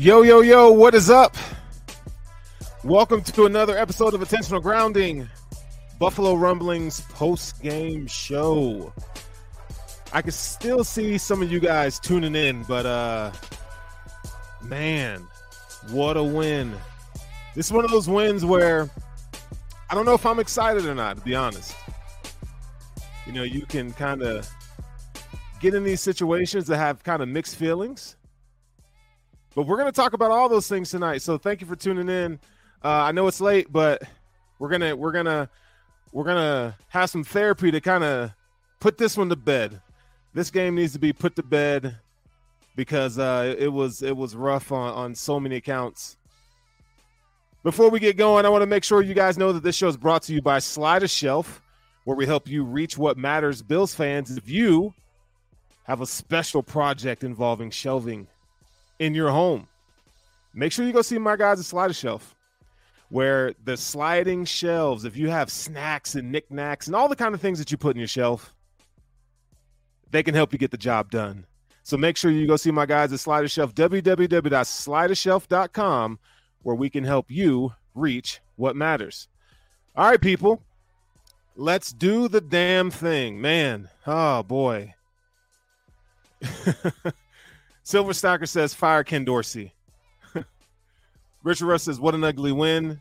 [0.00, 1.36] Yo, yo, yo, what is up?
[2.84, 5.28] Welcome to another episode of Intentional Grounding,
[5.98, 8.94] Buffalo Rumblings post game show.
[10.14, 13.30] I can still see some of you guys tuning in, but uh
[14.62, 15.20] man,
[15.90, 16.74] what a win.
[17.54, 18.88] This is one of those wins where
[19.90, 21.76] I don't know if I'm excited or not, to be honest.
[23.26, 24.48] You know, you can kind of
[25.60, 28.16] get in these situations that have kind of mixed feelings.
[29.54, 31.22] But we're going to talk about all those things tonight.
[31.22, 32.38] So thank you for tuning in.
[32.82, 34.02] Uh, I know it's late, but
[34.58, 35.50] we're gonna we're gonna
[36.12, 38.32] we're gonna have some therapy to kind of
[38.78, 39.80] put this one to bed.
[40.32, 41.96] This game needs to be put to bed
[42.76, 46.16] because uh, it was it was rough on on so many accounts.
[47.62, 49.88] Before we get going, I want to make sure you guys know that this show
[49.88, 51.60] is brought to you by Slide a Shelf,
[52.04, 54.34] where we help you reach what matters, Bills fans.
[54.34, 54.94] If you
[55.84, 58.28] have a special project involving shelving
[59.00, 59.66] in your home,
[60.54, 62.36] make sure you go see my guys at Slide a Shelf
[63.10, 67.40] where the sliding shelves, if you have snacks and knickknacks and all the kind of
[67.40, 68.54] things that you put in your shelf,
[70.10, 71.44] they can help you get the job done.
[71.82, 76.18] So make sure you go see my guys at Slide a Shelf, www.slideashelf.com,
[76.62, 79.26] where we can help you reach what matters.
[79.96, 80.62] All right, people,
[81.56, 83.40] let's do the damn thing.
[83.40, 84.94] Man, oh boy.
[87.82, 89.74] Silver Stacker says, fire Ken Dorsey.
[91.42, 93.00] Richard Russ says, "What an ugly win."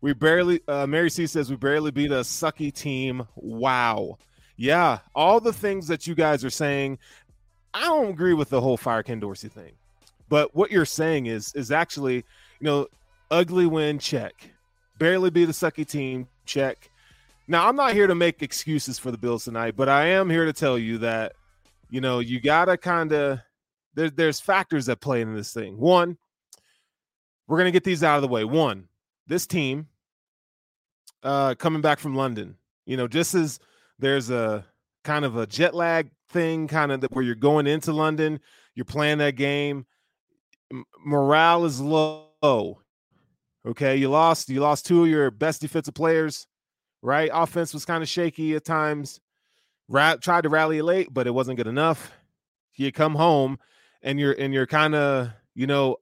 [0.00, 0.60] We barely.
[0.66, 4.18] Uh, Mary C says, "We barely beat a sucky team." Wow.
[4.56, 6.98] Yeah, all the things that you guys are saying,
[7.74, 9.72] I don't agree with the whole fire Ken Dorsey thing.
[10.28, 12.24] But what you're saying is is actually, you
[12.60, 12.86] know,
[13.30, 14.50] ugly win check,
[14.98, 16.90] barely beat a sucky team check.
[17.48, 20.44] Now I'm not here to make excuses for the Bills tonight, but I am here
[20.44, 21.32] to tell you that,
[21.90, 23.40] you know, you gotta kind of
[23.94, 25.78] there, there's factors that play into this thing.
[25.78, 26.16] One,
[27.46, 28.44] we're going to get these out of the way.
[28.44, 28.88] One,
[29.26, 29.88] this team
[31.22, 33.58] uh, coming back from London, you know, just as
[33.98, 34.64] there's a
[35.04, 38.40] kind of a jet lag thing, kind of where you're going into London,
[38.74, 39.86] you're playing that game,
[40.72, 42.80] M- morale is low.
[43.64, 44.48] Okay, you lost.
[44.48, 46.46] You lost two of your best defensive players,
[47.02, 47.30] right?
[47.32, 49.20] Offense was kind of shaky at times.
[49.88, 52.12] Ra- tried to rally late, but it wasn't good enough.
[52.74, 53.58] You come home
[54.02, 55.96] and you're and you're kind of you know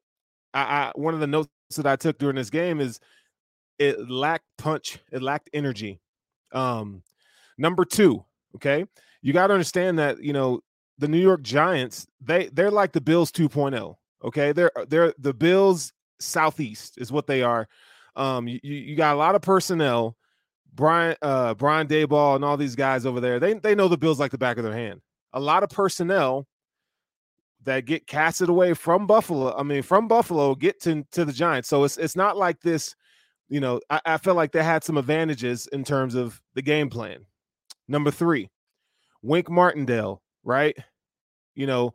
[0.54, 3.00] I, I one of the notes that I took during this game is
[3.78, 6.00] it lacked punch, it lacked energy.
[6.52, 7.02] Um,
[7.56, 8.24] number two,
[8.56, 8.84] okay,
[9.22, 10.60] you got to understand that you know
[10.98, 13.96] the New York Giants they they're like the Bills 2.0.
[14.22, 17.68] Okay, they're they're the Bills Southeast is what they are.
[18.16, 20.16] Um, you, you got a lot of personnel.
[20.72, 24.20] Brian uh Brian Daboll and all these guys over there, they they know the Bills
[24.20, 25.00] like the back of their hand.
[25.32, 26.46] A lot of personnel
[27.64, 29.54] that get casted away from Buffalo.
[29.56, 31.68] I mean, from Buffalo, get to, to the Giants.
[31.68, 32.94] So it's it's not like this,
[33.48, 36.88] you know, I, I feel like they had some advantages in terms of the game
[36.88, 37.26] plan.
[37.88, 38.48] Number three,
[39.22, 40.76] Wink Martindale, right?
[41.54, 41.94] You know,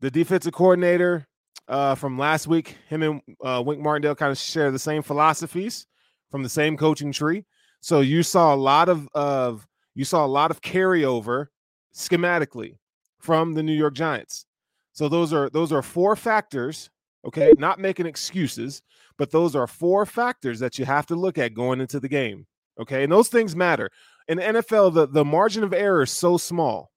[0.00, 1.26] the defensive coordinator
[1.68, 5.86] uh, from last week, him and uh, Wink Martindale kind of share the same philosophies
[6.30, 7.44] from the same coaching tree.
[7.80, 11.48] So you saw a lot of of you saw a lot of carryover
[11.94, 12.76] schematically
[13.18, 14.46] from the New York Giants.
[14.92, 16.90] So those are those are four factors,
[17.26, 17.52] okay?
[17.58, 18.82] Not making excuses,
[19.18, 22.46] but those are four factors that you have to look at going into the game.
[22.80, 23.02] Okay?
[23.02, 23.90] And those things matter.
[24.28, 26.90] In the NFL, the, the margin of error is so small.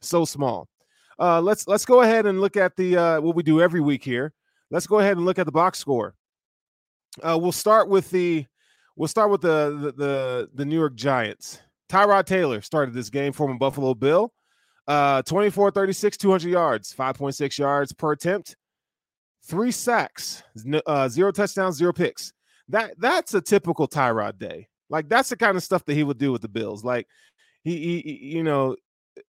[0.00, 0.68] So small.
[1.18, 4.04] Uh let's let's go ahead and look at the uh what we do every week
[4.04, 4.34] here.
[4.70, 6.14] Let's go ahead and look at the box score.
[7.22, 8.44] Uh we'll start with the
[8.96, 11.60] we'll start with the the the, the New York Giants.
[11.88, 14.32] Tyrod Taylor started this game, former Buffalo Bill.
[14.88, 18.56] Uh, 24 36, 200 yards, 5.6 yards per attempt,
[19.44, 20.42] three sacks,
[20.86, 22.32] uh, zero touchdowns, zero picks.
[22.68, 24.68] That that's a typical Tyrod day.
[24.88, 26.84] Like that's the kind of stuff that he would do with the Bills.
[26.84, 27.06] Like
[27.64, 28.76] he, he you know,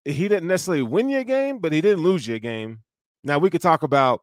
[0.06, 2.82] he didn't necessarily win you a game, but he didn't lose you a game.
[3.24, 4.22] Now we could talk about,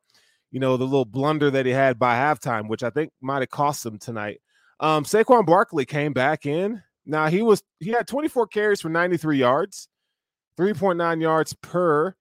[0.50, 3.50] you know, the little blunder that he had by halftime, which I think might have
[3.50, 4.40] cost him tonight.
[4.80, 6.82] Um, Saquon Barkley came back in.
[7.06, 9.88] Now he was he had 24 carries for 93 yards.
[10.58, 12.14] 3.9 yards per.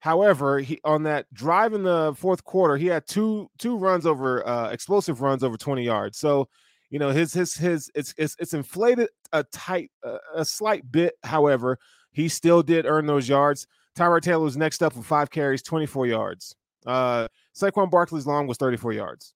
[0.00, 4.46] However, he on that drive in the fourth quarter, he had two two runs over
[4.46, 6.18] uh explosive runs over 20 yards.
[6.18, 6.48] So,
[6.90, 11.14] you know, his his his it's it's, it's inflated a tight uh, a slight bit.
[11.24, 11.78] However,
[12.12, 13.66] he still did earn those yards.
[13.96, 16.54] Tyrod Taylor was next up with five carries, 24 yards.
[16.86, 17.26] Uh
[17.56, 19.34] Saquon Barkley's long was 34 yards.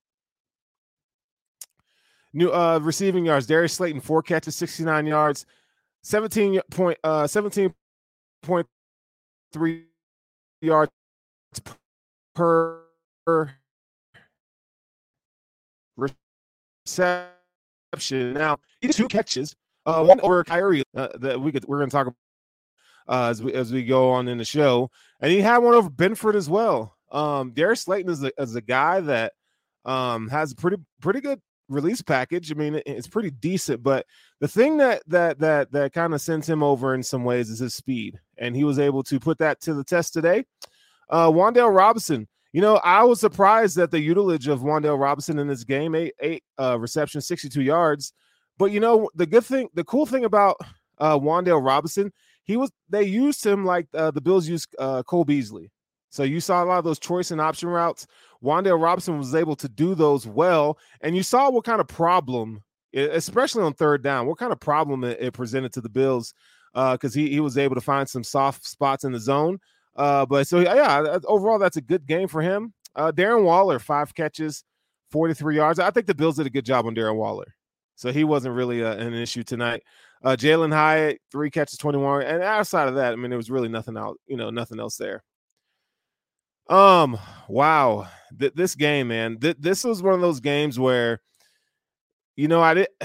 [2.33, 5.47] New uh receiving yards, Darius Slayton, four catches, 69 yards,
[6.03, 7.75] 17 point uh 17
[8.43, 8.67] point
[9.53, 9.85] three
[10.63, 10.93] yards
[12.35, 12.81] per
[15.97, 17.27] reception.
[18.35, 19.55] Now, he two catches,
[19.87, 22.17] uh, one over Kaiir uh, that we could we're going to talk about
[23.09, 24.91] uh, as we as we go on in the show,
[25.21, 26.97] and he had one over Benford as well.
[27.11, 29.33] Um, Darius Slayton is a, is a guy that
[29.85, 32.53] um, has a pretty pretty good release package.
[32.53, 34.07] I mean, it, it's pretty decent, but
[34.41, 37.59] the thing that that that that kind of sends him over in some ways is
[37.59, 40.45] his speed, and he was able to put that to the test today.
[41.09, 45.63] Uh, Robinson, you know, I was surprised at the utilage of Wan'Dale Robinson in this
[45.63, 48.13] game, eight eight uh, receptions, sixty two yards.
[48.59, 50.57] But you know, the good thing, the cool thing about
[51.01, 52.13] uh, Robinson,
[52.45, 55.71] he was they used him like uh, the Bills used uh, Cole Beasley.
[56.13, 58.07] So you saw a lot of those choice and option routes.
[58.43, 62.65] Wan'Dale Robinson was able to do those well, and you saw what kind of problem,
[62.93, 66.35] especially on third down, what kind of problem it, it presented to the Bills
[66.73, 69.59] because uh, he he was able to find some soft spots in the zone.
[69.97, 72.73] Uh, but so yeah, overall that's a good game for him.
[72.95, 74.65] Uh, Darren Waller, five catches,
[75.11, 75.79] 43 yards.
[75.79, 77.55] I think the Bills did a good job on Darren Waller.
[77.97, 79.83] So he wasn't really a, an issue tonight.
[80.23, 82.23] Uh, Jalin Hyatt, three catches, 21.
[82.23, 84.97] And outside of that, I mean, there was really nothing out, you know, nothing else
[84.97, 85.23] there.
[86.69, 87.19] Um,
[87.49, 88.09] wow.
[88.39, 89.39] Th- this game, man.
[89.39, 91.21] Th- this was one of those games where,
[92.37, 92.89] you know, I did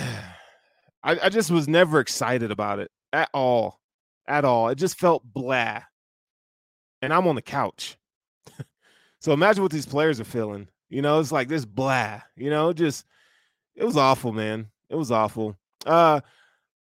[1.04, 3.80] I, I just was never excited about it at all.
[4.28, 4.70] At all.
[4.70, 5.82] It just felt blah.
[7.02, 7.98] And I'm on the couch.
[9.20, 10.68] so imagine what these players are feeling.
[10.90, 13.06] You know, it's like this blah, you know, just
[13.76, 14.68] it was awful, man.
[14.90, 15.56] It was awful.
[15.86, 16.22] Uh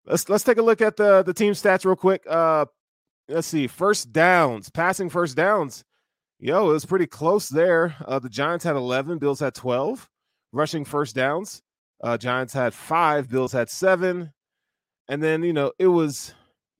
[0.06, 2.22] let's let's take a look at the the team stats real quick.
[2.28, 2.66] Uh
[3.28, 3.66] let's see.
[3.66, 5.84] First downs, passing first downs.
[6.38, 7.94] Yo, it was pretty close there.
[8.06, 10.08] Uh the Giants had 11, Bills had 12.
[10.52, 11.62] Rushing first downs.
[12.02, 14.32] Uh Giants had 5, Bills had 7.
[15.10, 16.32] And then, you know, it was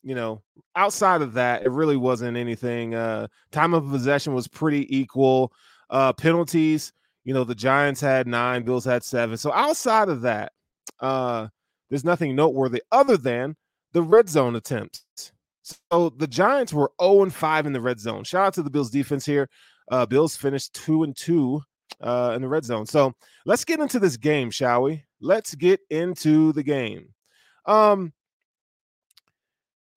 [0.03, 0.41] you know,
[0.77, 2.95] outside of that, it really wasn't anything.
[2.95, 5.53] Uh time of possession was pretty equal.
[5.91, 6.93] Uh penalties,
[7.25, 9.37] you know, the Giants had 9, Bills had 7.
[9.37, 10.53] So outside of that,
[11.01, 11.49] uh,
[11.89, 13.57] there's nothing noteworthy other than
[13.93, 15.05] the red zone attempts.
[15.63, 18.25] So the Giants were 0 and 5 in the red zone.
[18.25, 19.49] Shout out to the Bills defense here.
[19.91, 21.61] Uh, Bills finished 2 and 2
[22.01, 22.87] uh, in the red zone.
[22.87, 23.13] So
[23.45, 25.05] let's get into this game, shall we?
[25.21, 27.13] Let's get into the game.
[27.67, 28.13] Um,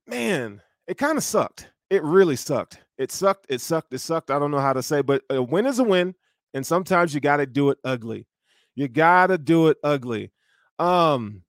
[0.07, 1.69] man, it kind of sucked.
[1.89, 2.79] It really sucked.
[2.97, 3.47] It sucked.
[3.49, 3.93] It sucked.
[3.93, 4.31] It sucked.
[4.31, 6.15] I don't know how to say, but a win is a win,
[6.53, 8.27] and sometimes you got to do it ugly.
[8.75, 10.31] You got to do it ugly.
[10.79, 11.43] Um,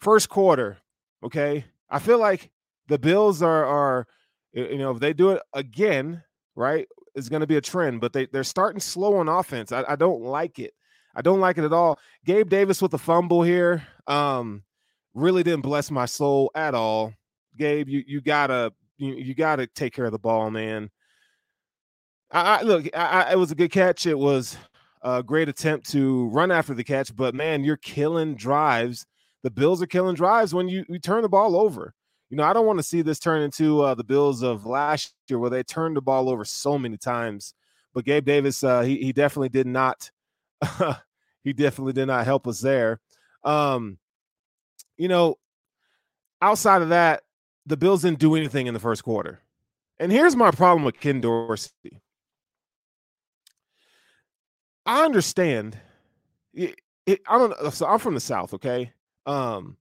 [0.00, 0.78] first quarter,
[1.24, 1.64] okay.
[1.90, 2.50] I feel like
[2.88, 4.06] the Bills are are
[4.52, 6.22] you know if they do it again,
[6.56, 8.00] right, it's going to be a trend.
[8.00, 9.72] But they they're starting slow on offense.
[9.72, 10.72] I, I don't like it.
[11.14, 11.98] I don't like it at all.
[12.24, 13.86] Gabe Davis with a fumble here.
[14.06, 14.62] Um,
[15.14, 17.12] really didn't bless my soul at all.
[17.56, 20.90] Gabe, you you gotta you, you gotta take care of the ball, man.
[22.30, 24.06] I, I look, I, I, it was a good catch.
[24.06, 24.56] It was
[25.02, 29.06] a great attempt to run after the catch, but man, you're killing drives.
[29.42, 31.94] The Bills are killing drives when you, you turn the ball over.
[32.30, 35.14] You know, I don't want to see this turn into uh, the Bills of last
[35.28, 37.52] year where they turned the ball over so many times.
[37.92, 40.10] But Gabe Davis, uh, he he definitely did not.
[41.44, 43.00] he definitely did not help us there.
[43.44, 43.98] Um,
[44.96, 45.36] you know,
[46.40, 47.22] outside of that,
[47.66, 49.40] the Bills didn't do anything in the first quarter.
[49.98, 52.02] And here's my problem with Ken Dorsey.
[54.84, 55.78] I understand.
[56.52, 56.74] It,
[57.06, 57.72] it, I don't.
[57.72, 58.92] So I'm from the South, okay.
[59.26, 59.76] Um,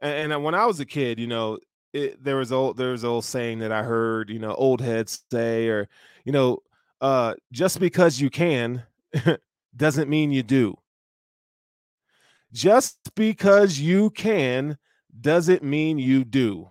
[0.00, 1.58] and, and when I was a kid, you know,
[1.92, 5.24] it, there was old there was old saying that I heard, you know, old heads
[5.30, 5.88] say, or
[6.24, 6.58] you know,
[7.00, 8.82] uh, just because you can
[9.76, 10.76] doesn't mean you do.
[12.52, 14.78] Just because you can
[15.20, 16.70] doesn't mean you do.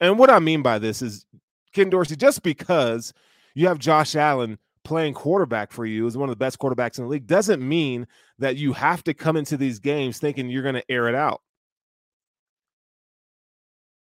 [0.00, 1.26] And what I mean by this is
[1.72, 3.12] Ken Dorsey, just because
[3.54, 7.04] you have Josh Allen playing quarterback for you is one of the best quarterbacks in
[7.04, 8.06] the league doesn't mean
[8.38, 11.42] that you have to come into these games thinking you're going to air it out.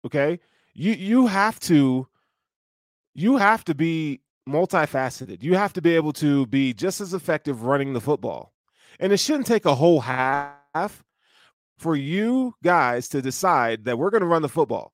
[0.05, 0.39] Okay?
[0.73, 2.07] You you have to
[3.15, 5.43] you have to be multifaceted.
[5.43, 8.53] You have to be able to be just as effective running the football.
[8.99, 11.03] And it shouldn't take a whole half
[11.77, 14.93] for you guys to decide that we're going to run the football.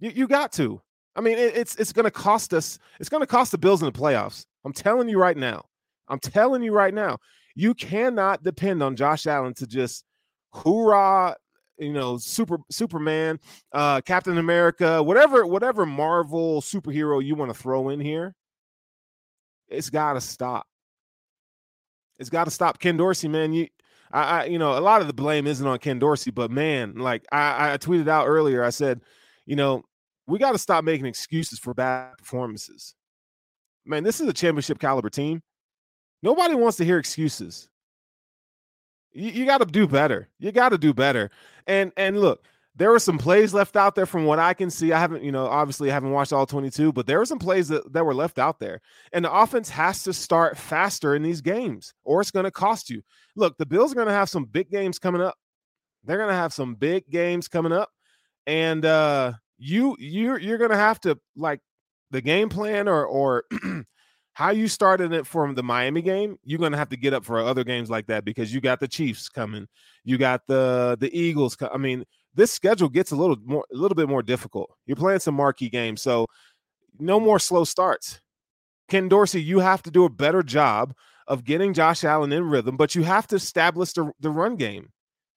[0.00, 0.80] You, you got to.
[1.16, 2.78] I mean, it, it's it's going to cost us.
[2.98, 4.44] It's going to cost the Bills in the playoffs.
[4.64, 5.64] I'm telling you right now.
[6.08, 7.18] I'm telling you right now.
[7.54, 10.04] You cannot depend on Josh Allen to just
[10.52, 11.36] hoorah,
[11.78, 13.38] you know, super Superman,
[13.72, 18.34] uh, Captain America, whatever, whatever Marvel superhero you want to throw in here.
[19.68, 20.66] It's got to stop.
[22.18, 22.78] It's got to stop.
[22.78, 23.68] Ken Dorsey, man, you
[24.12, 27.24] I, you know, a lot of the blame isn't on Ken Dorsey, but man, like
[27.30, 29.02] I, I tweeted out earlier, I said,
[29.46, 29.84] you know,
[30.30, 32.94] we got to stop making excuses for bad performances
[33.84, 35.42] man, this is a championship caliber team.
[36.22, 37.68] Nobody wants to hear excuses.
[39.12, 40.28] You, you got to do better.
[40.38, 41.30] You got to do better.
[41.66, 42.44] And and look,
[42.76, 44.92] there were some plays left out there from what I can see.
[44.92, 47.68] I haven't, you know, obviously I haven't watched all 22, but there were some plays
[47.68, 48.80] that, that were left out there.
[49.12, 52.88] And the offense has to start faster in these games, or it's going to cost
[52.88, 53.02] you.
[53.34, 55.36] Look, the Bills are going to have some big games coming up.
[56.04, 57.90] They're going to have some big games coming up.
[58.46, 61.60] And uh you you're you're to have to like
[62.10, 63.44] the game plan or or
[64.32, 67.38] how you started it from the Miami game, you're to have to get up for
[67.38, 69.68] other games like that because you got the Chiefs coming,
[70.02, 71.56] you got the the Eagles.
[71.60, 74.74] I mean, this schedule gets a little more a little bit more difficult.
[74.86, 76.26] You're playing some marquee games, so
[76.98, 78.20] no more slow starts.
[78.88, 80.94] Ken Dorsey, you have to do a better job
[81.28, 84.88] of getting Josh Allen in rhythm, but you have to establish the, the run game.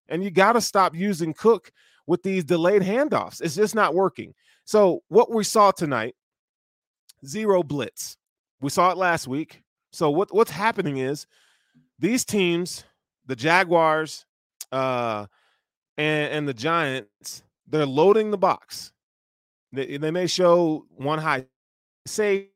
[0.10, 1.72] And you got to stop using Cook
[2.08, 3.42] with these delayed handoffs.
[3.42, 4.34] It's just not working.
[4.66, 6.16] So, what we saw tonight
[7.26, 8.18] zero blitz.
[8.62, 9.64] We saw it last week.
[9.92, 11.28] So, what, what's happening is
[12.00, 12.84] these teams,
[13.26, 14.26] the Jaguars,
[14.72, 15.28] uh,
[15.98, 18.92] and, and the Giants, they're loading the box.
[19.72, 21.46] They, they may show one high
[22.06, 22.50] safety,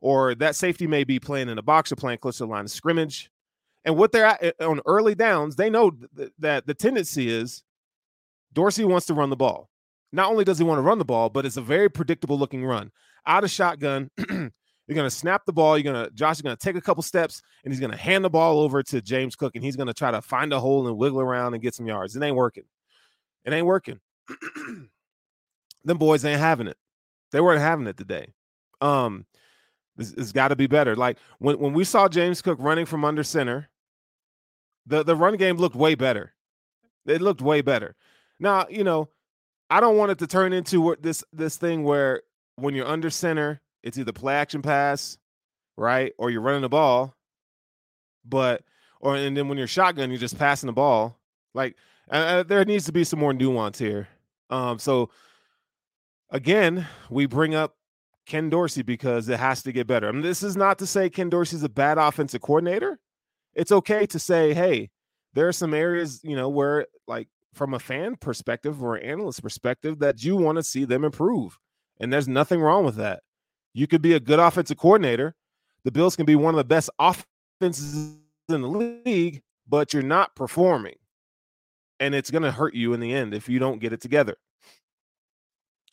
[0.00, 2.64] or that safety may be playing in the box or playing close to the line
[2.64, 3.30] of scrimmage.
[3.90, 7.64] And what they're at eh, on early downs, they know th- that the tendency is
[8.52, 9.68] Dorsey wants to run the ball.
[10.12, 12.64] Not only does he want to run the ball, but it's a very predictable looking
[12.64, 12.92] run.
[13.26, 14.08] Out of shotgun,
[14.86, 15.76] You're going to snap the ball.
[15.76, 17.96] You're going to Josh is going to take a couple steps and he's going to
[17.96, 20.58] hand the ball over to James Cook and he's going to try to find a
[20.58, 22.16] hole and wiggle around and get some yards.
[22.16, 22.64] It ain't working.
[23.44, 24.00] It ain't working.
[25.84, 26.76] Them boys ain't having it.
[27.32, 28.32] They weren't having it today.
[28.80, 29.26] Um,
[29.96, 30.96] this has got to be better.
[30.96, 33.68] Like when when we saw James Cook running from under center,
[34.90, 36.34] the the run game looked way better.
[37.06, 37.96] It looked way better.
[38.38, 39.08] Now you know,
[39.70, 42.22] I don't want it to turn into this this thing where
[42.56, 45.16] when you're under center it's either play action pass,
[45.76, 47.14] right, or you're running the ball,
[48.24, 48.62] but
[49.00, 51.18] or and then when you're shotgun, you're just passing the ball.
[51.54, 51.76] Like
[52.10, 54.08] uh, uh, there needs to be some more nuance here.
[54.50, 55.10] Um, so
[56.30, 57.76] again, we bring up
[58.26, 60.08] Ken Dorsey because it has to get better.
[60.08, 62.98] I mean, this is not to say Ken Dorsey's a bad offensive coordinator.
[63.54, 64.90] It's okay to say, hey,
[65.34, 69.98] there are some areas, you know, where like from a fan perspective or analyst perspective
[70.00, 71.58] that you want to see them improve.
[72.00, 73.22] And there's nothing wrong with that.
[73.74, 75.34] You could be a good offensive coordinator.
[75.84, 78.16] The Bills can be one of the best offenses
[78.48, 80.96] in the league, but you're not performing.
[81.98, 84.36] And it's going to hurt you in the end if you don't get it together.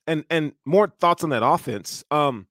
[0.05, 2.05] And and more thoughts on that offense.
[2.11, 2.47] Um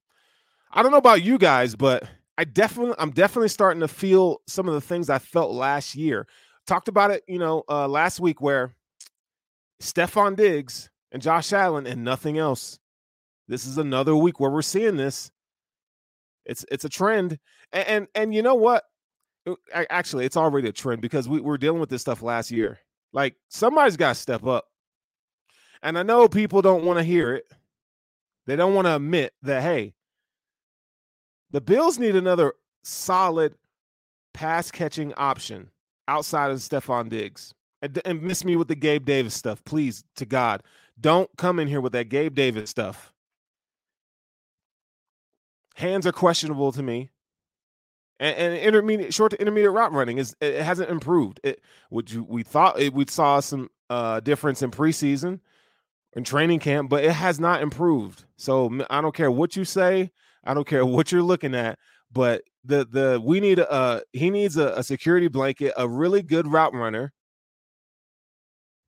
[0.71, 2.07] I don't know about you guys, but
[2.39, 6.27] I definitely I'm definitely starting to feel some of the things I felt last year.
[6.67, 8.75] Talked about it, you know, uh last week where
[9.81, 12.79] Stefon Diggs and Josh Allen and nothing else.
[13.49, 15.31] This is another week where we're seeing this.
[16.45, 17.39] It's it's a trend,
[17.73, 18.85] and and, and you know what?
[19.47, 22.79] Uh, actually, it's already a trend because we were dealing with this stuff last year.
[23.13, 24.67] Like somebody's got to step up,
[25.83, 27.45] and I know people don't want to hear it.
[28.47, 29.95] They don't want to admit that hey,
[31.51, 33.55] the Bills need another solid
[34.35, 35.71] pass catching option
[36.09, 37.55] outside of Stefon Diggs.
[37.83, 40.63] And, and miss me with the Gabe Davis stuff, please, to God.
[40.99, 43.13] Don't come in here with that Gabe Davis stuff.
[45.75, 47.11] Hands are questionable to me.
[48.19, 51.39] And, and intermediate, short to intermediate route running is it hasn't improved.
[51.45, 51.61] It
[51.91, 55.41] would you we thought it, we saw some uh difference in preseason
[56.15, 58.25] and training camp, but it has not improved.
[58.39, 60.13] So I don't care what you say.
[60.47, 61.79] I don't care what you're looking at,
[62.13, 66.23] but the the we need a uh, he needs a, a security blanket, a really
[66.23, 67.13] good route runner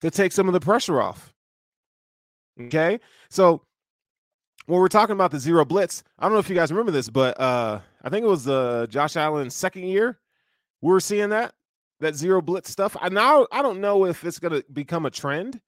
[0.01, 1.33] to take some of the pressure off.
[2.61, 2.99] Okay,
[3.31, 3.63] so
[4.67, 7.09] when we're talking about the zero blitz, I don't know if you guys remember this,
[7.09, 10.19] but uh, I think it was uh, Josh Allen's second year.
[10.81, 11.55] We were seeing that
[12.01, 12.97] that zero blitz stuff.
[13.01, 15.61] I now I don't know if it's going to become a trend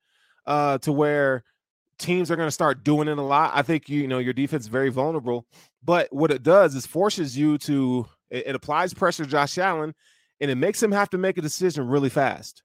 [0.46, 1.44] uh, to where
[1.98, 3.52] teams are going to start doing it a lot.
[3.54, 5.46] I think you know your defense is very vulnerable,
[5.84, 9.94] but what it does is forces you to it, it applies pressure to Josh Allen,
[10.40, 12.62] and it makes him have to make a decision really fast.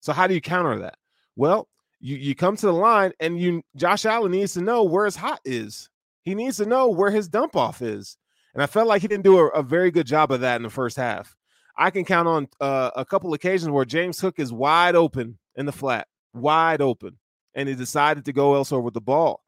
[0.00, 0.96] So how do you counter that?
[1.36, 1.68] Well,
[2.00, 5.16] you you come to the line and you Josh Allen needs to know where his
[5.16, 5.88] hot is.
[6.22, 8.16] He needs to know where his dump off is.
[8.54, 10.62] And I felt like he didn't do a, a very good job of that in
[10.62, 11.36] the first half.
[11.76, 15.66] I can count on uh, a couple occasions where James Cook is wide open in
[15.66, 17.18] the flat, wide open,
[17.54, 19.42] and he decided to go elsewhere with the ball.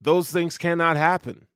[0.00, 1.46] Those things cannot happen.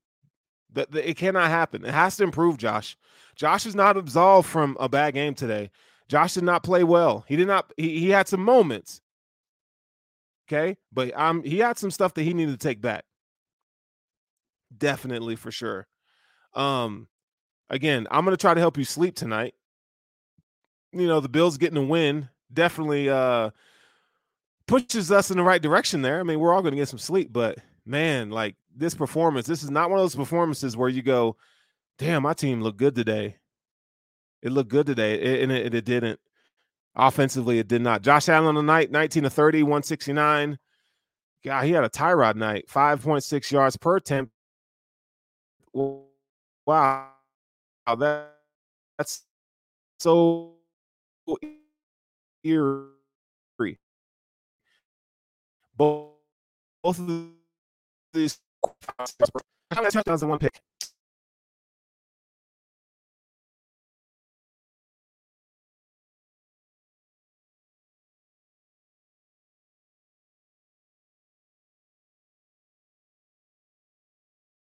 [0.73, 1.85] That it cannot happen.
[1.85, 2.97] It has to improve, Josh.
[3.37, 5.71] Josh is not absolved from a bad game today.
[6.09, 7.25] Josh did not play well.
[7.29, 7.73] He did not.
[7.77, 9.01] He, he had some moments.
[10.49, 13.05] Okay, but um, he had some stuff that he needed to take back.
[14.77, 15.87] Definitely for sure.
[16.55, 17.09] Um,
[17.71, 19.55] again, I'm gonna try to help you sleep tonight.
[20.93, 23.51] you know, the Bills getting a win definitely uh
[24.67, 26.21] pushes us in the right direction there.
[26.21, 29.71] I mean, we're all to get some sleep, but man, like this performance, this is
[29.71, 31.37] not one of those performances where you go,
[31.99, 33.39] "Damn, my team looked good today."
[34.45, 36.21] It looked good today, it, and it, it, didn't.
[36.95, 38.03] Offensively, it did not.
[38.03, 40.59] Josh Allen tonight, 19 to 30, 169.
[41.43, 44.33] God, he had a Tyrod night, 5.6 yards per attempt.
[45.73, 47.09] Wow.
[47.87, 48.35] That,
[48.99, 49.23] that's
[49.99, 50.57] so
[52.45, 52.89] eerie.
[55.77, 56.13] Both,
[56.83, 57.07] both of
[58.15, 58.39] these
[59.73, 60.61] touchdowns in one pick.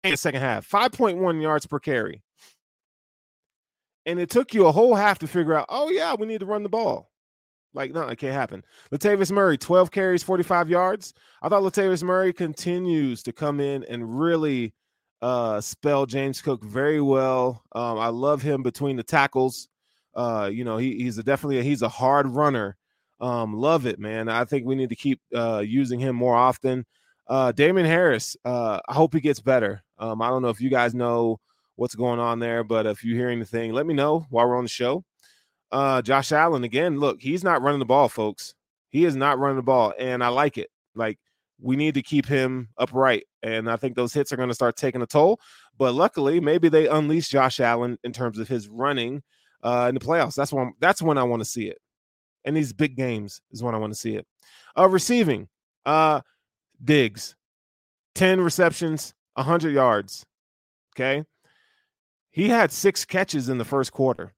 [0.08, 2.24] in the second half, 5.1 yards per carry.
[4.06, 6.46] And it took you a whole half to figure out, oh, yeah, we need to
[6.46, 7.12] run the ball.
[7.78, 8.66] Like, no, it can't happen.
[8.92, 11.14] Latavius Murray, 12 carries, 45 yards.
[11.44, 14.74] I thought Latavius Murray continues to come in and really
[15.22, 17.64] uh, spell James Cook very well.
[17.74, 19.70] Um, I love him between the tackles.
[20.16, 22.76] Uh, you know, he, he's a definitely a, he's a hard runner.
[23.22, 24.28] Um, love it, man.
[24.28, 26.84] I think we need to keep uh, using him more often.
[27.28, 29.84] Uh, Damien Harris, uh, I hope he gets better.
[30.00, 31.40] Um, I don't know if you guys know
[31.76, 34.64] what's going on there, but if you hear anything, let me know while we're on
[34.66, 35.04] the show.
[35.72, 38.54] Uh, Josh Allen, again, look, he's not running the ball, folks.
[38.90, 40.70] He is not running the ball, and I like it.
[40.96, 41.20] Like,
[41.60, 43.26] we need to keep him upright.
[43.44, 45.40] And I think those hits are going to start taking a toll.
[45.78, 49.24] But luckily, maybe they unleash Josh Allen in terms of his running
[49.64, 50.36] uh, in the playoffs.
[50.36, 51.80] That's when that's when I want to see it.
[52.46, 54.26] And these big games is when I want to see it.
[54.78, 55.50] Uh, receiving,
[55.86, 56.22] uh,
[56.84, 57.36] Diggs,
[58.16, 60.26] 10 receptions, 100 yards.
[60.96, 61.24] Okay.
[62.32, 64.34] He had six catches in the first quarter.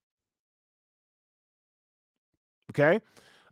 [2.70, 3.00] Okay.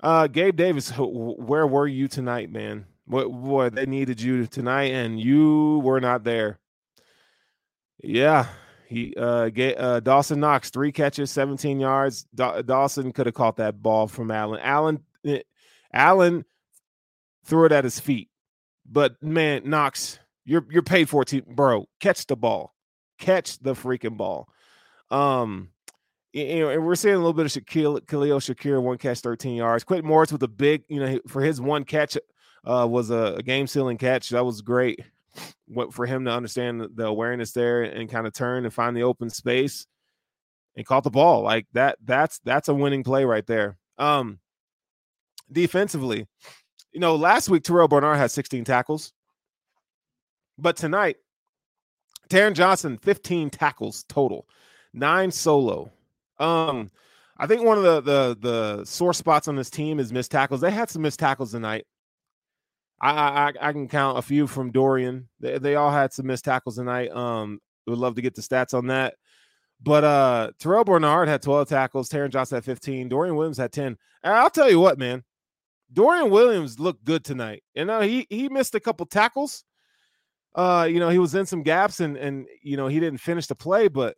[0.01, 2.85] Uh, Gabe Davis, where were you tonight, man?
[3.05, 6.59] What boy, they needed you tonight, and you were not there.
[8.03, 8.47] Yeah,
[8.87, 12.27] he uh, get, uh Dawson Knox three catches, 17 yards.
[12.35, 14.59] Da- Dawson could have caught that ball from Allen.
[14.61, 15.39] Allen, eh,
[15.91, 16.45] Allen
[17.45, 18.29] threw it at his feet.
[18.85, 21.87] But man, Knox, you're you're paid for it, bro.
[21.99, 22.75] Catch the ball,
[23.17, 24.47] catch the freaking ball.
[25.09, 25.69] Um,
[26.33, 29.55] you know, and we're seeing a little bit of Shaquille, Khalil Shakir, one catch, 13
[29.55, 29.83] yards.
[29.83, 32.17] Quintin Morris with a big, you know, for his one catch
[32.65, 34.29] uh, was a, a game sealing catch.
[34.29, 34.99] That was great
[35.67, 39.03] what, for him to understand the awareness there and kind of turn and find the
[39.03, 39.87] open space
[40.75, 41.97] and caught the ball like that.
[42.03, 43.77] That's that's a winning play right there.
[43.97, 44.39] Um,
[45.51, 46.27] defensively,
[46.91, 49.13] you know, last week Terrell Bernard had 16 tackles,
[50.57, 51.17] but tonight,
[52.29, 54.47] Taron Johnson 15 tackles total,
[54.93, 55.91] nine solo.
[56.39, 56.91] Um,
[57.37, 60.61] I think one of the the the sore spots on this team is missed tackles.
[60.61, 61.85] They had some missed tackles tonight.
[62.99, 65.29] I I, I can count a few from Dorian.
[65.39, 67.11] They, they all had some missed tackles tonight.
[67.11, 69.15] Um, would love to get the stats on that.
[69.81, 73.97] But uh Terrell Bernard had 12 tackles, Taron Johnson had 15, Dorian Williams had 10.
[74.23, 75.23] And I'll tell you what, man,
[75.93, 77.63] Dorian Williams looked good tonight.
[77.75, 79.63] You know, he he missed a couple tackles.
[80.55, 83.47] Uh, you know, he was in some gaps and and you know, he didn't finish
[83.47, 84.15] the play, but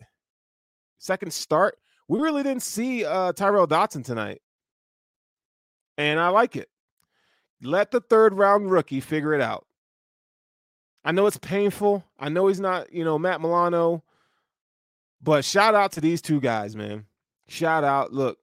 [0.97, 1.77] second start,
[2.09, 4.41] we really didn't see uh Tyrel Dodson tonight.
[5.97, 6.67] And I like it.
[7.61, 9.65] Let the third round rookie figure it out.
[11.05, 12.03] I know it's painful.
[12.19, 14.03] I know he's not, you know, Matt Milano,
[15.21, 17.05] but shout out to these two guys, man.
[17.47, 18.11] Shout out.
[18.11, 18.37] Look,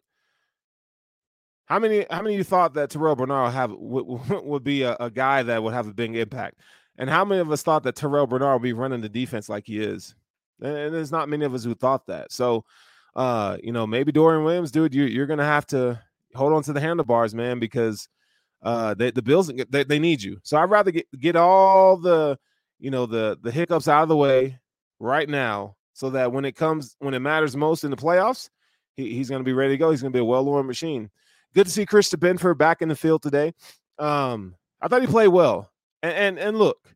[1.66, 2.06] how many?
[2.10, 4.04] How many of you thought that Terrell Bernard have would,
[4.44, 6.60] would be a, a, guy that would have a big impact?
[6.98, 9.66] And how many of us thought that Terrell Bernard would be running the defense like
[9.66, 10.14] he is?
[10.60, 12.32] And there's not many of us who thought that.
[12.32, 12.64] So,
[13.16, 15.98] uh, you know, maybe Dorian Williams, dude, you, you're gonna have to
[16.34, 18.08] hold on to the handlebars, man, because
[18.62, 20.38] uh, they, the Bills they, they need you.
[20.42, 22.38] So I'd rather get get all the
[22.78, 24.58] you know the the hiccups out of the way
[25.00, 28.50] right now, so that when it comes when it matters most in the playoffs,
[28.96, 29.90] he, he's going to be ready to go.
[29.90, 31.10] He's going to be a well-oiled machine.
[31.54, 33.54] Good to see Christian Benford back in the field today.
[33.98, 35.70] Um, I thought he played well.
[36.02, 36.94] And, and and look,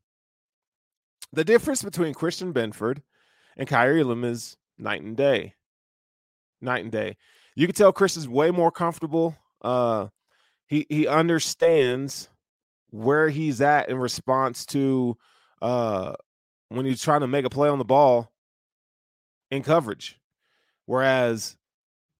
[1.32, 3.00] the difference between Christian Benford
[3.56, 5.54] and Kaiir Elam is night and day.
[6.60, 7.16] Night and day.
[7.54, 9.36] You can tell Chris is way more comfortable.
[9.62, 10.08] Uh,
[10.66, 12.28] he he understands
[12.90, 15.16] where he's at in response to
[15.62, 16.14] uh
[16.68, 18.32] when he's trying to make a play on the ball
[19.50, 20.18] in coverage.
[20.86, 21.56] Whereas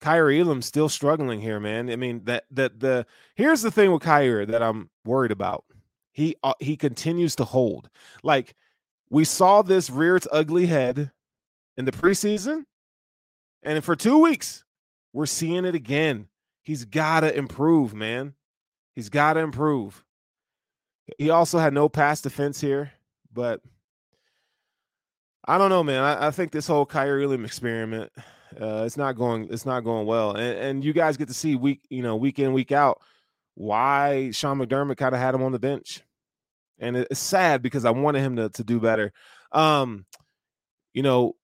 [0.00, 1.90] Kaiir Elam's still struggling here, man.
[1.90, 5.64] I mean that that the here's the thing with Kaiir that I'm worried about.
[6.12, 7.88] He uh, he continues to hold.
[8.22, 8.54] Like
[9.10, 11.10] we saw this rear its ugly head
[11.76, 12.64] in the preseason,
[13.62, 14.64] and for two weeks
[15.12, 16.28] we're seeing it again.
[16.62, 18.34] He's got to improve, man.
[18.94, 20.04] He's got to improve.
[21.18, 22.92] He also had no pass defense here,
[23.32, 23.60] but
[25.46, 26.02] I don't know, man.
[26.02, 28.12] I, I think this whole Kaiir Elam experiment,
[28.60, 30.32] uh, it's not going, it's not going well.
[30.32, 33.00] And, and you guys get to see week, you know, week in, week out,
[33.54, 36.02] why Sean McDermott kind of had him on the bench.
[36.78, 39.12] And it's sad because I wanted him to, to do better.
[39.52, 40.06] Um,
[40.94, 41.34] you know,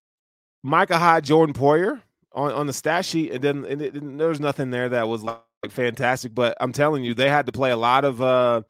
[0.67, 2.03] Micah Hyde, Jordan Poyer
[2.33, 5.07] on, on the stat sheet, and then and it, and there was nothing there that
[5.09, 6.35] was like fantastic.
[6.35, 8.63] But I'm telling you, they had to play a lot of uh,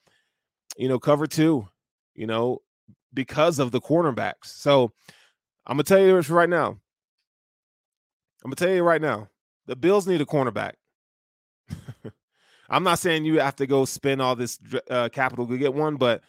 [0.77, 1.69] you know, cover two,
[2.15, 2.61] you know,
[3.15, 4.45] because of the cornerbacks.
[4.45, 4.93] So
[5.67, 6.79] I'm gonna tell you this right now.
[8.45, 9.29] I'm gonna tell you right now,
[9.67, 10.73] the Bills need a cornerback.
[12.69, 14.59] I'm not saying you have to go spend all this
[14.91, 16.23] uh, capital to get one, but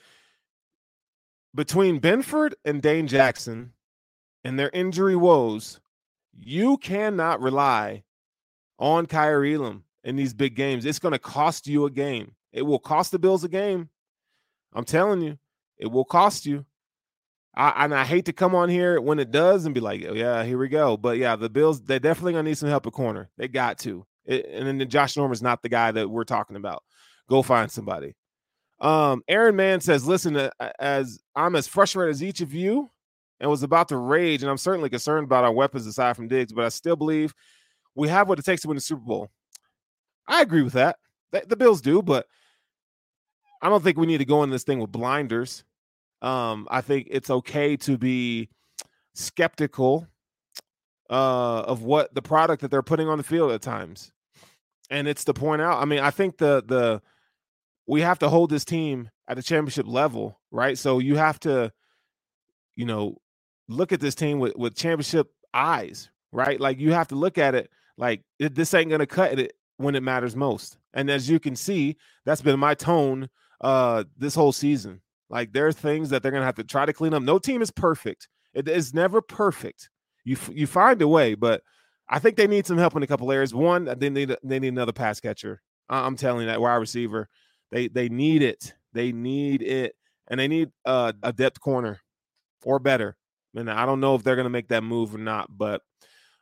[1.54, 3.74] between Benford and Dane Jackson
[4.48, 5.82] and their injury woes,
[6.40, 8.04] you cannot rely
[8.80, 10.86] on Kaiir Elam in these big games.
[10.86, 12.32] It's going to cost you a game.
[12.54, 13.90] It will cost the Bills a game.
[14.74, 15.38] I'm telling you,
[15.78, 16.66] it will cost you.
[17.58, 20.14] I, and I hate to come on here when it does and be like, oh,
[20.14, 20.96] yeah, here we go.
[20.96, 23.30] But yeah, the Bills, they're definitely going to need some help at corner.
[23.38, 24.06] They got to.
[24.24, 26.84] It, and then Josh Norman's not the guy that we're talking about.
[27.30, 28.16] Go find somebody.
[28.80, 32.92] Um, Aaron Mann says, listen, uh, as I'm as frustrated as each of you
[33.40, 36.54] and was about to rage, and I'm certainly concerned about our weapons aside from Diggs,
[36.54, 37.34] but I still believe
[37.96, 39.30] we have what it takes to win the Super Bowl.
[40.28, 40.98] I agree with that.
[41.32, 42.26] The, Bills do, but
[43.62, 45.64] I don't think we need to go in this thing with blinders.
[46.22, 48.50] Um, I think it's okay to be
[49.14, 50.08] skeptical
[51.10, 54.12] uh, of what the product that they're putting on the field at times,
[54.90, 55.82] and it's to point out.
[55.82, 57.02] I mean, I think the the
[57.88, 60.78] we have to hold this team at the championship level, right?
[60.78, 61.72] So you have to,
[62.76, 63.18] you know,
[63.68, 66.60] look at this team with with championship eyes, right?
[66.60, 69.96] Like you have to look at it like it, this ain't gonna cut it when
[69.96, 70.78] it matters most.
[70.94, 73.30] And as you can see, that's been my tone
[73.62, 75.02] uh this whole season.
[75.30, 77.24] Like there are things that they're gonna have to try to clean up.
[77.24, 78.28] No team is perfect.
[78.54, 79.90] It is never perfect.
[80.24, 81.62] You you find a way, but
[82.10, 83.54] I think they need some help in a couple areas.
[83.54, 85.62] One, they need they need another pass catcher.
[85.90, 87.30] I'm telling you that wide receiver.
[87.72, 88.74] They they need it.
[88.94, 89.96] They need it,
[90.30, 92.00] and they need uh, a depth corner
[92.64, 93.17] or better.
[93.56, 95.82] And I don't know if they're going to make that move or not, but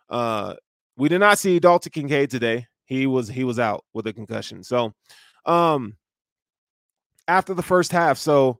[0.09, 0.55] uh,
[0.97, 2.67] we did not see Dalton Kincaid today.
[2.85, 4.63] He was he was out with a concussion.
[4.63, 4.93] So,
[5.45, 5.95] um,
[7.27, 8.59] after the first half, so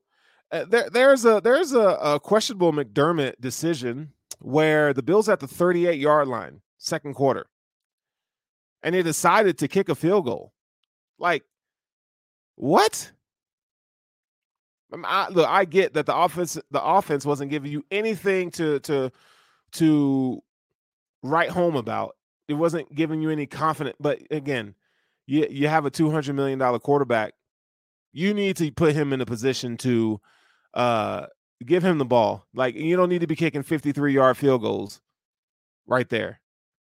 [0.52, 5.48] uh, there there's a there's a, a questionable McDermott decision where the Bills at the
[5.48, 7.46] 38 yard line, second quarter,
[8.84, 10.54] and they decided to kick a field goal.
[11.20, 11.44] Like
[12.56, 13.12] what?
[15.04, 19.12] I, look, I get that the offense the offense wasn't giving you anything to to
[19.74, 20.42] to
[21.24, 22.16] write home about.
[22.48, 23.98] It wasn't giving you any confidence.
[24.00, 24.76] But again,
[25.26, 27.34] you you have a two hundred million dollar quarterback.
[28.14, 30.22] You need to put him in a position to
[30.74, 31.26] uh
[31.66, 32.46] give him the ball.
[32.54, 35.02] Like you don't need to be kicking fifty three yard field goals
[35.88, 36.40] right there.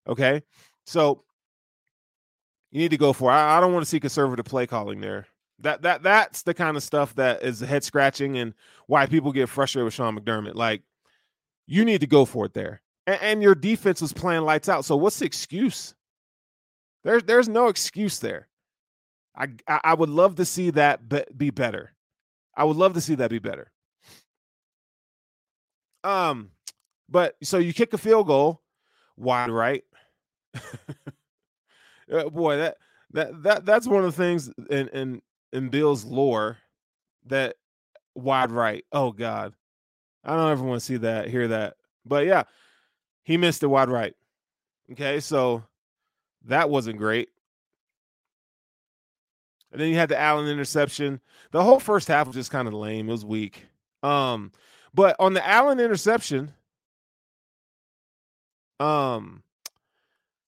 [0.08, 0.44] Okay,
[0.86, 1.24] so
[2.72, 3.32] you need to go for.
[3.32, 5.28] I, I don't want to see conservative play calling there.
[5.60, 8.54] That that that's the kind of stuff that is head scratching and
[8.86, 10.56] why people get frustrated with Sean McDermott.
[10.56, 10.84] Like
[11.66, 12.82] you need to go for it there.
[13.06, 14.86] And, and your defense was playing lights out.
[14.86, 15.96] So what's the excuse?
[17.04, 18.48] There's there's no excuse there.
[19.36, 21.02] I I would love to see that
[21.38, 21.94] be better.
[22.56, 23.72] I would love to see that be better.
[26.04, 26.52] Um,
[27.10, 28.62] but so you kick a field goal
[29.16, 29.84] wide right.
[32.10, 32.78] Uh, boy, that
[33.12, 35.22] that that that's one of the things and in
[35.54, 36.58] in Bill's lore
[37.28, 37.56] that
[38.16, 38.86] wide right.
[38.92, 39.54] Oh God.
[40.24, 41.76] I don't ever want to see that, hear that.
[42.06, 42.44] But yeah,
[43.24, 44.14] he missed the wide right.
[44.92, 45.64] Okay, so
[46.46, 47.30] that wasn't great.
[49.72, 51.20] And then you had the Allen interception.
[51.52, 53.10] The whole first half was just kind of lame.
[53.10, 53.66] It was weak.
[54.02, 54.52] Um,
[54.94, 56.54] but on the Allen interception,
[58.80, 59.44] um,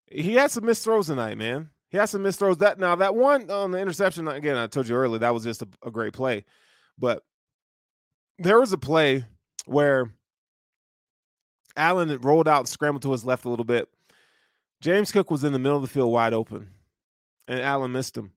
[0.07, 1.69] he had some missed throws tonight, man.
[1.89, 2.57] He has some missed throws.
[2.57, 5.61] That now that one on the interception again, I told you earlier that was just
[5.61, 6.45] a, a great play,
[6.97, 7.23] but
[8.37, 9.25] there was a play
[9.65, 10.11] where
[11.75, 13.89] Allen rolled out, scrambled to his left a little bit.
[14.81, 16.69] James Cook was in the middle of the field, wide open,
[17.47, 18.31] and Allen missed him.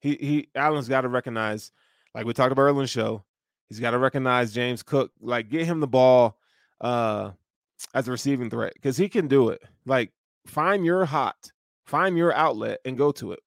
[0.00, 1.72] He he Allen's got to recognize,
[2.14, 3.24] like we talked about earlier in the show,
[3.68, 6.38] he's got to recognize James Cook, like get him the ball
[6.80, 7.30] uh
[7.94, 9.62] as a receiving threat because he can do it.
[9.86, 10.12] Like
[10.46, 11.52] find your hot
[11.86, 13.40] Find your outlet and go to it.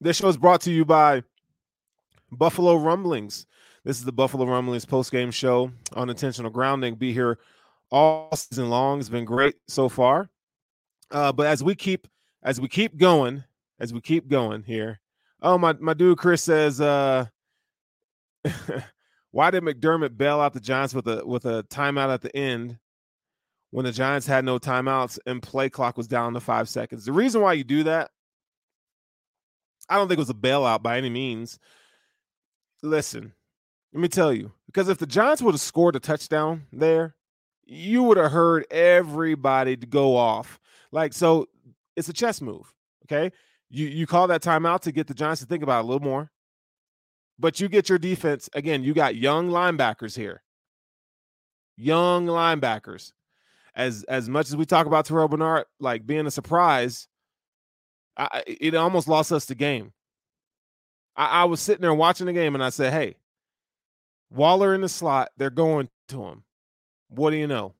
[0.00, 1.22] This show is brought to you by
[2.30, 3.46] Buffalo Rumblings.
[3.84, 6.94] This is the Buffalo Rumblings post game show on intentional grounding.
[6.94, 7.38] Be here
[7.90, 9.00] all season long.
[9.00, 10.30] It's been great so far.
[11.10, 12.06] Uh, but as we keep
[12.42, 13.42] as we keep going,
[13.80, 15.00] as we keep going here.
[15.42, 17.26] Oh, my my dude Chris says, uh,
[19.32, 22.78] why did McDermott bail out the Giants with a with a timeout at the end
[23.74, 27.04] when the Giants had no timeouts and play clock was down to five seconds?
[27.04, 28.12] The reason why you do that,
[29.88, 31.58] I don't think it was a bailout by any means.
[32.84, 33.32] Listen,
[33.92, 37.16] let me tell you, because if the Giants would have scored a touchdown there,
[37.64, 40.60] you would have heard everybody go off.
[40.92, 41.48] Like, so
[41.96, 42.72] it's a chess move.
[43.06, 43.34] Okay.
[43.70, 46.06] You you call that timeout to get the Giants to think about it a little
[46.06, 46.30] more.
[47.40, 50.44] But you get your defense again, you got young linebackers here.
[51.76, 53.10] Young linebackers.
[53.76, 57.08] As as much as we talk about Terrell Bernard like being a surprise,
[58.16, 59.92] I, it almost lost us the game.
[61.16, 63.16] I, I was sitting there watching the game and I said, Hey,
[64.30, 66.44] Waller in the slot, they're going to him.
[67.08, 67.74] What do you know?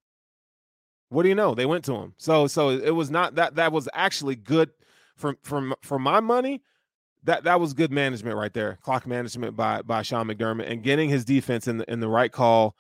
[1.09, 1.55] What do you know?
[1.55, 2.15] They went to him.
[2.19, 4.71] So so it was not that that was actually good
[5.17, 6.63] for for for my money.
[7.25, 8.79] That that was good management right there.
[8.83, 12.33] Clock management by by Sean McDermott and getting his defense in the in the right
[12.33, 12.77] call,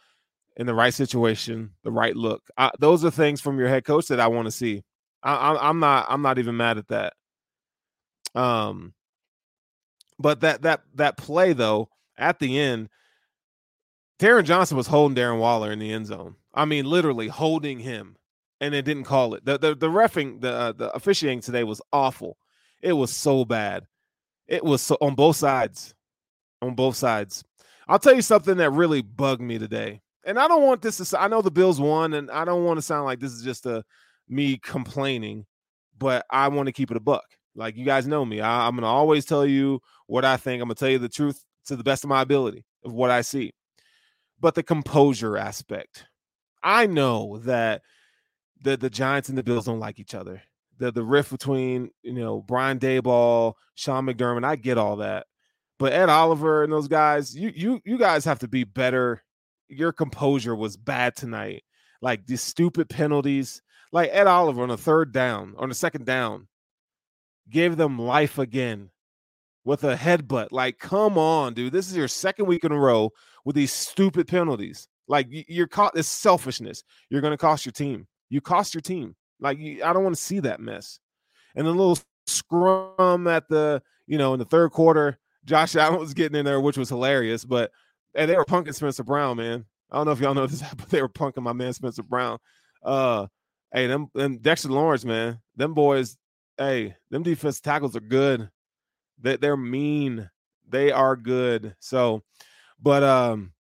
[0.57, 2.43] in the right situation, the right look.
[2.57, 4.85] I, those are things from your head coach that I want to see.
[5.23, 7.14] I, I'm not I'm not even mad at that.
[8.35, 8.93] Um,
[10.19, 12.88] but that that that play though at the end,
[14.19, 16.37] Taron Johnson was holding Darren Waller in the end zone.
[16.53, 18.17] I mean, literally holding him,
[18.61, 19.45] and they didn't call it.
[19.45, 22.37] the the The refing, the uh, the officiating today was awful.
[22.83, 23.87] It was so bad.
[24.47, 25.95] It was so on both sides,
[26.61, 27.45] on both sides.
[27.88, 31.21] I'll tell you something that really bugged me today, and I don't want this to.
[31.21, 33.67] I know the Bills won, and I don't want to sound like this is just
[33.67, 33.85] a
[34.29, 35.47] me complaining,
[35.99, 37.25] but I want to keep it a buck.
[37.57, 40.61] Like you guys know me, I, I'm gonna always tell you what I think.
[40.61, 43.21] I'm gonna tell you the truth to the best of my ability of what I
[43.21, 43.53] see.
[44.41, 46.07] But the composure aspect,
[46.63, 47.83] I know that
[48.61, 50.43] the the Giants and the Bills don't like each other.
[50.79, 55.27] The the rift between you know Brian Daboll, Sean McDermott, I get all that,
[55.79, 59.23] but Ed Oliver and those guys, you you you guys have to be better.
[59.68, 61.64] Your composure was bad tonight.
[62.03, 66.48] Like these stupid penalties, like Ed Oliver on a third down, on a second down,
[67.50, 68.90] gave them life again
[69.64, 70.48] with a headbutt.
[70.50, 71.72] Like, come on, dude.
[71.72, 73.11] This is your second week in a row
[73.44, 74.88] with these stupid penalties.
[75.09, 75.96] Like you're caught.
[75.96, 76.83] It's selfishness.
[77.11, 78.07] You're going to cost your team.
[78.31, 79.14] You cost your team.
[79.40, 80.98] Like I don't want to see that mess.
[81.55, 86.14] And the little scrum at the you know in the third quarter, Josh Allen was
[86.14, 87.44] getting in there, which was hilarious.
[87.44, 87.70] But
[88.14, 89.64] and they were punking Spencer Brown, man.
[89.90, 92.38] I don't know if y'all know this, but they were punking my man Spencer Brown.
[92.83, 93.27] Uh,
[93.72, 96.16] hey, them and Dexter Lawrence, man, them boys.
[96.59, 98.48] Hey, them defense tackles are good.
[99.20, 100.31] They, they're mean.
[100.68, 101.74] They are good.
[101.81, 102.22] So,
[102.81, 103.53] but um,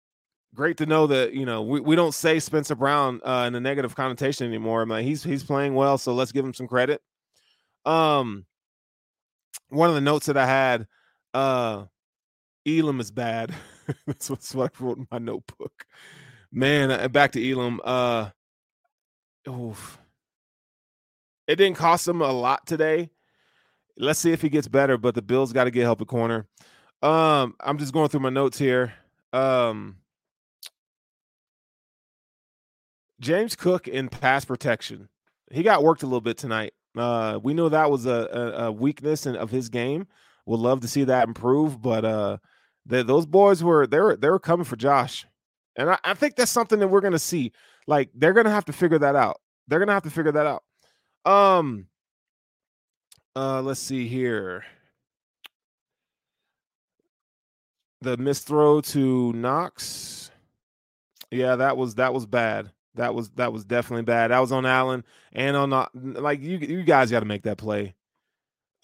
[0.54, 3.60] great to know that you know we, we don't say Spencer Brown uh, in a
[3.60, 4.82] negative connotation anymore.
[4.82, 7.02] I mean, he's he's playing well, so let's give him some credit.
[7.84, 8.46] Um,
[9.68, 10.86] one of the notes that I had,
[11.34, 11.84] uh,
[12.66, 13.52] Elam is bad.
[14.06, 15.86] that's, what, I wrote in my notebook.
[16.52, 17.80] Man, uh, back to Elam.
[17.84, 18.30] Uh,
[19.48, 19.98] oof.
[21.46, 23.10] It didn't cost him a lot today.
[23.96, 26.46] Let's see if he gets better, but the Bills got to get help at corner.
[27.02, 28.94] Um, I'm just going through my notes here.
[29.32, 29.96] Um,
[33.20, 35.08] James Cook in pass protection.
[35.50, 36.72] He got worked a little bit tonight.
[36.96, 40.06] Uh, we know that was a, a, a weakness in, of his game.
[40.46, 42.38] Would love to see that improve, but uh,
[42.86, 45.26] those boys were they were they were coming for Josh,
[45.76, 47.52] and I, I think that's something that we're gonna see.
[47.86, 49.40] Like they're gonna have to figure that out.
[49.68, 50.62] They're gonna have to figure that out.
[51.24, 51.86] Um,
[53.34, 54.64] uh, let's see here.
[58.02, 60.30] The missed throw to Knox.
[61.30, 62.70] Yeah, that was that was bad.
[62.96, 64.30] That was that was definitely bad.
[64.30, 67.94] That was on Allen and on like you you guys got to make that play.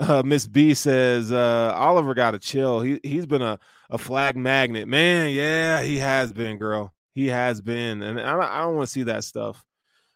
[0.00, 2.80] Uh, Miss B says uh, Oliver got a chill.
[2.80, 3.58] He he's been a
[3.90, 5.30] a flag magnet, man.
[5.30, 6.94] Yeah, he has been, girl.
[7.14, 9.62] He has been, and I, I don't want to see that stuff.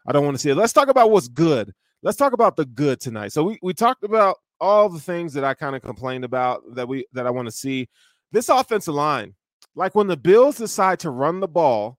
[0.06, 0.56] I don't want to see it.
[0.56, 1.72] Let's talk about what's good.
[2.02, 3.32] Let's talk about the good tonight.
[3.32, 6.88] So we we talked about all the things that I kind of complained about that
[6.88, 7.88] we that I want to see.
[8.32, 9.34] This offensive line,
[9.74, 11.98] like when the Bills decide to run the ball,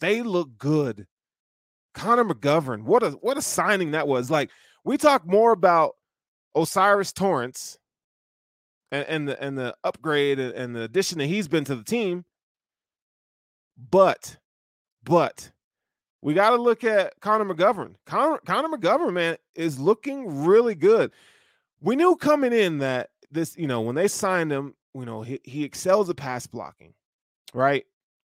[0.00, 1.06] they look good.
[1.94, 4.30] Connor McGovern, what a what a signing that was.
[4.30, 4.50] Like
[4.84, 5.94] we talk more about
[6.56, 7.78] O'Cyrus Torrence
[8.90, 12.24] and, and the and the upgrade and the addition that he's been to the team.
[13.90, 14.38] But,
[15.04, 15.52] but
[16.22, 17.96] we got to look at Connor McGovern.
[18.06, 21.12] Connor, Connor McGovern, man, is looking really good.
[21.80, 25.40] We knew coming in that this, you know, when they signed him, you know, he,
[25.44, 26.94] he excels at pass blocking,
[27.52, 27.84] right?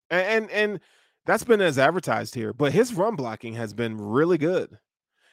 [0.10, 0.80] And, and and
[1.26, 4.78] that's been as advertised here, but his run blocking has been really good.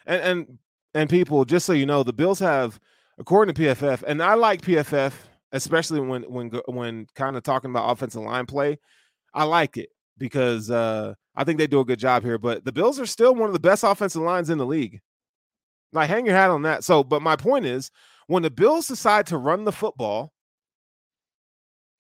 [0.05, 0.59] And and
[0.95, 2.79] and people, just so you know, the Bills have,
[3.19, 5.13] according to PFF, and I like PFF,
[5.53, 8.79] especially when when when kind of talking about offensive line play.
[9.35, 12.39] I like it because uh, I think they do a good job here.
[12.39, 15.01] But the Bills are still one of the best offensive lines in the league.
[15.93, 16.85] Like, hang your hat on that.
[16.85, 17.91] So, but my point is,
[18.27, 20.33] when the Bills decide to run the football,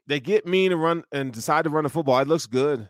[0.07, 2.19] they get mean and run and decide to run the football.
[2.19, 2.89] It looks good.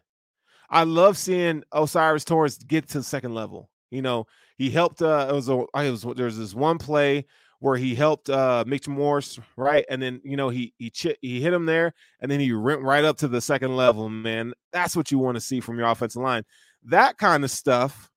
[0.71, 3.71] I love seeing O'Cyrus Torrence get to the second level.
[3.91, 4.27] You know,
[4.59, 5.01] he helped.
[5.01, 5.61] Uh, it was a.
[5.77, 7.25] It was there's this one play
[7.61, 9.85] where he helped uh Mitch Morse, right?
[9.89, 12.83] And then you know he he ch- he hit him there, and then he went
[12.83, 14.09] right up to the second level.
[14.09, 16.45] Man, that's what you want to see from your offensive line.
[16.85, 18.11] That kind of stuff.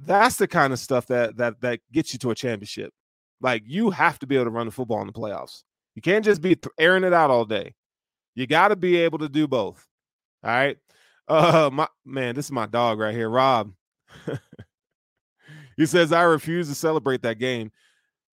[0.00, 2.92] That's the kind of stuff that that that gets you to a championship.
[3.40, 5.62] Like you have to be able to run the football in the playoffs.
[5.94, 7.74] You can't just be airing it out all day.
[8.34, 9.84] You got to be able to do both.
[10.44, 10.76] All right.
[11.26, 13.72] Uh, my man, this is my dog right here, Rob.
[15.78, 17.70] he says I refuse to celebrate that game.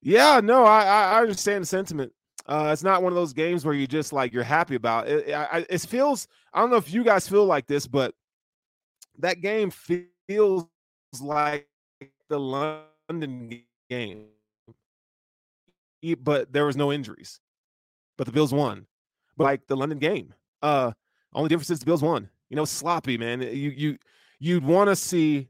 [0.01, 2.11] Yeah, no, I I understand the sentiment.
[2.47, 5.27] Uh, it's not one of those games where you just like you're happy about it.
[5.27, 6.27] It, it feels.
[6.53, 8.13] I don't know if you guys feel like this, but
[9.19, 9.71] that game
[10.27, 10.67] feels
[11.21, 11.67] like
[12.29, 14.25] the London game,
[16.19, 17.39] but there was no injuries.
[18.17, 18.87] But the Bills won.
[19.37, 20.91] But like the London game, uh,
[21.33, 22.29] only difference is the Bills won.
[22.49, 23.41] You know, sloppy man.
[23.41, 23.97] You you
[24.39, 25.49] you'd want to see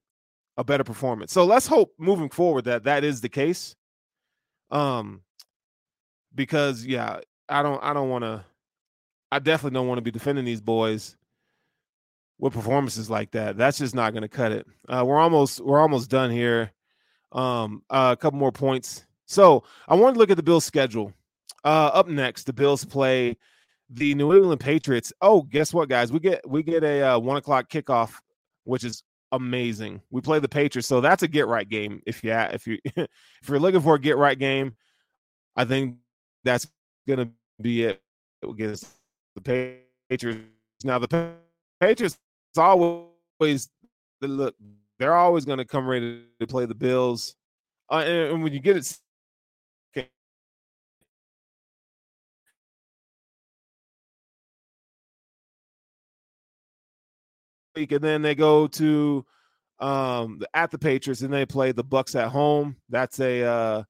[0.58, 1.32] a better performance.
[1.34, 3.76] So let's hope moving forward that that is the case.
[4.72, 5.22] Um,
[6.34, 8.44] because yeah, I don't I don't want to.
[9.32, 11.18] I definitely don't want to be defending these boys
[12.40, 13.58] with performances like that.
[13.58, 14.68] That's just not going to cut it.
[14.88, 16.72] Uh, we're almost we're almost done here.
[17.32, 19.06] Um, uh, a couple more points.
[19.26, 21.12] So I want to look at the Bills' schedule.
[21.64, 23.38] Uh, up next, the Bills play
[23.90, 25.12] the New England Patriots.
[25.22, 26.12] Oh, guess what, guys?
[26.12, 28.14] We get we get a uh, one o'clock kickoff,
[28.64, 29.04] which is
[29.36, 30.02] amazing.
[30.10, 32.02] We play the Patriots, so that's a get right game.
[32.06, 33.10] If you if you if
[33.48, 34.76] you're looking for a get right game,
[35.56, 35.98] I think
[36.44, 36.68] that's
[37.08, 37.30] gonna
[37.62, 38.02] be it
[38.44, 38.88] against
[39.36, 39.78] the
[40.10, 40.42] Patriots.
[40.84, 41.34] Now the
[41.80, 42.18] Patriots
[42.58, 43.70] always
[44.22, 44.56] look
[44.98, 47.36] they're always to come ready to play the Bills,
[47.92, 48.98] uh, and when you get it
[57.76, 59.26] week, and then they go to
[59.80, 62.76] um at the Patriots, and they play the Bucks at home.
[62.90, 63.84] That's a uh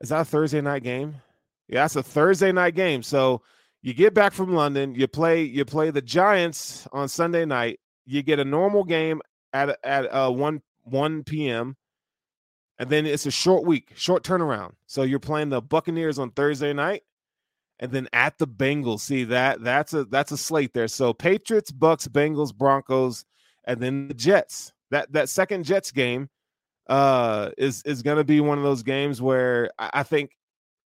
[0.00, 1.16] is that a Thursday night game?
[1.68, 3.02] Yeah, that's a Thursday night game.
[3.02, 3.42] So
[3.82, 7.80] you get back from London, you play you play the Giants on Sunday night.
[8.06, 9.20] You get a normal game
[9.52, 11.76] at at uh 1 1 p.m.
[12.80, 14.72] And then it's a short week, short turnaround.
[14.86, 17.02] So you're playing the Buccaneers on Thursday night
[17.80, 19.00] and then at the Bengals.
[19.00, 20.88] See that that's a that's a slate there.
[20.88, 23.24] So Patriots, Bucks, Bengals, Broncos,
[23.64, 24.72] and then the Jets.
[24.90, 26.28] That that second Jets game
[26.88, 30.30] uh is is going to be one of those games where I, I, think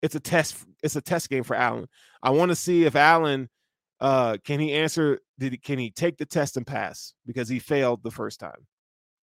[0.02, 1.88] it's a test it's a test game for Allen.
[2.24, 3.50] I want to see if Allen
[4.00, 7.60] uh can he answer did he, can he take the test and pass because he
[7.60, 8.66] failed the first time.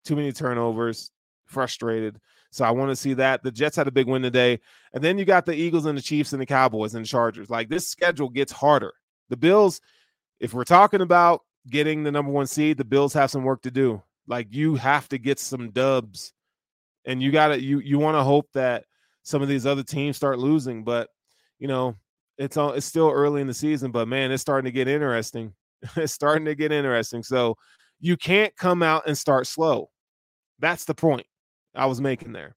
[0.06, 1.12] Too many turnovers,
[1.46, 2.20] frustrated.
[2.56, 3.44] So I want to see that.
[3.44, 4.62] The Jets had a big win today.
[4.94, 7.50] And then you got the Eagles and the Chiefs and the Cowboys and the Chargers.
[7.50, 8.94] Like this schedule gets harder.
[9.30, 9.82] The Bills,
[10.40, 13.72] if we're talking about getting the number one seed, the Bills have some work to
[13.72, 14.02] do.
[14.26, 16.32] Like you have to get some dubs.
[17.04, 18.86] And you gotta you you want to hope that
[19.24, 20.86] some of these other teams start losing.
[20.86, 21.10] But
[21.60, 21.98] you know,
[22.38, 25.54] it's all it's still early in the season, but man, it's starting to get interesting.
[25.98, 27.22] it's starting to get interesting.
[27.22, 27.58] So
[28.00, 29.90] you can't come out and start slow.
[30.60, 31.28] That's the point.
[31.76, 32.56] I was making there.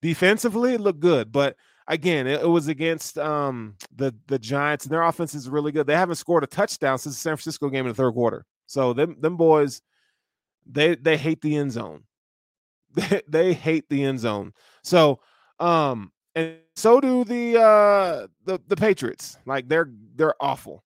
[0.00, 1.56] Defensively, it looked good, but
[1.88, 5.86] again, it, it, was against um, the the Giants, and their offense is really good.
[5.86, 8.44] They haven't scored a touchdown since the San Francisco game in the third quarter.
[8.66, 9.82] So them them boys,
[10.66, 12.04] they they hate the end zone.
[12.94, 14.54] They, they hate the end zone.
[14.82, 15.20] So
[15.60, 19.36] um, and so do the uh the the Patriots.
[19.44, 20.84] Like they're they're awful.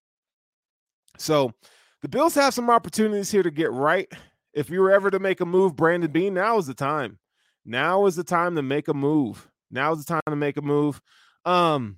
[1.17, 1.53] So
[2.01, 4.11] the Bills have some opportunities here to get right.
[4.53, 7.17] If you were ever to make a move, Brandon Beane, now is the time.
[7.65, 9.49] Now is the time to make a move.
[9.71, 11.01] Now is the time to make a move.
[11.45, 11.97] Um,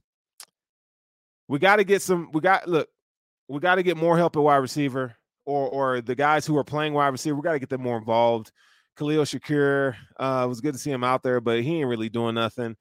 [1.48, 2.30] we got to get some.
[2.34, 2.88] We got look.
[3.48, 6.64] We got to get more help at wide receiver, or or the guys who are
[6.64, 7.36] playing wide receiver.
[7.36, 8.52] We got to get them more involved.
[8.98, 12.10] Khalil Shakir, uh, it was good to see him out there, but he ain't really
[12.10, 12.78] doing nothing.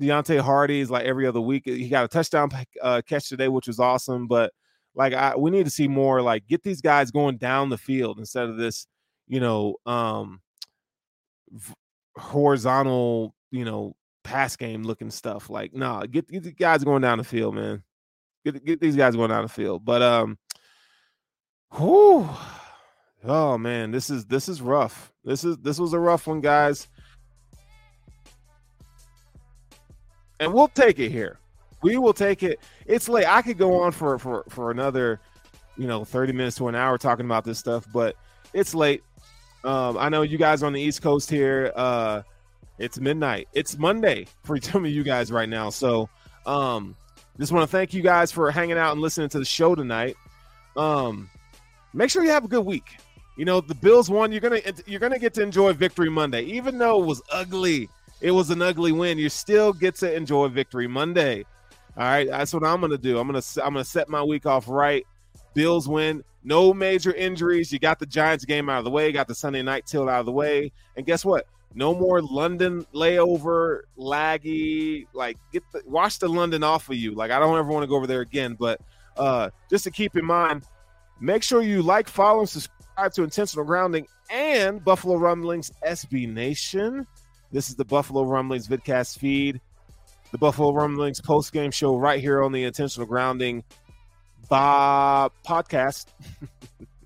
[0.00, 1.64] Deonte Harty is like every other week.
[1.66, 2.48] He got a touchdown
[2.80, 4.28] uh, catch today, which was awesome.
[4.28, 4.52] But
[4.94, 6.22] like, I, we need to see more.
[6.22, 8.86] Like, get these guys going down the field instead of this,
[9.26, 10.40] you know, um,
[12.18, 15.48] horizontal, you know, pass game looking stuff.
[15.48, 17.82] Like, nah, get, get the guys going down the field, man.
[18.44, 19.84] Get get these guys going down the field.
[19.84, 20.38] But um,
[21.78, 22.28] whoo,
[23.24, 25.12] oh man, this is this is rough.
[25.24, 26.88] This is this was a rough one, guys.
[30.40, 31.38] and we'll take it here.
[31.82, 32.60] We will take it.
[32.86, 33.26] It's late.
[33.26, 35.20] I could go on for for for another,
[35.76, 38.16] you know, thirty minutes to an hour talking about this stuff, but
[38.52, 39.02] it's late.
[39.64, 41.72] Um, I know you guys on the East Coast here.
[41.74, 42.22] Uh,
[42.78, 43.48] it's midnight.
[43.52, 45.70] It's Monday for some of you guys right now.
[45.70, 46.08] So,
[46.46, 46.96] um,
[47.38, 50.16] just want to thank you guys for hanging out and listening to the show tonight.
[50.76, 51.30] Um,
[51.94, 52.96] make sure you have a good week.
[53.36, 54.32] You know, the Bills won.
[54.32, 57.88] You're gonna you're gonna get to enjoy Victory Monday, even though it was ugly.
[58.20, 59.16] It was an ugly win.
[59.16, 61.44] You still get to enjoy Victory Monday.
[61.96, 63.18] All right, that's what I'm gonna do.
[63.18, 65.06] I'm gonna I'm gonna set my week off right.
[65.54, 66.22] Bills win.
[66.44, 67.72] No major injuries.
[67.72, 69.12] You got the Giants game out of the way.
[69.12, 70.72] Got the Sunday night tilt out of the way.
[70.96, 71.46] And guess what?
[71.74, 75.06] No more London layover, laggy.
[75.12, 77.14] Like get the wash the London off of you.
[77.14, 78.56] Like I don't ever want to go over there again.
[78.58, 78.80] But
[79.16, 80.64] uh, just to keep in mind,
[81.20, 87.06] make sure you like, follow, and subscribe to Intentional Grounding and Buffalo Rumblings SB Nation.
[87.52, 89.60] This is the Buffalo Rumblings vidcast feed,
[90.32, 93.64] the Buffalo Rumblings post game show right here on the Intentional Grounding
[94.48, 96.06] Bob podcast.